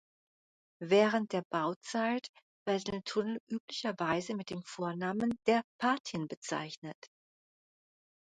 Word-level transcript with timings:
Während 0.81 1.31
der 1.31 1.43
Bauzeit 1.51 2.27
werden 2.67 3.03
Tunnel 3.05 3.37
üblicherweise 3.47 4.33
mit 4.33 4.49
dem 4.49 4.63
Vornamen 4.63 5.37
der 5.45 5.61
Patin 5.79 6.27
bezeichnet. 6.27 6.97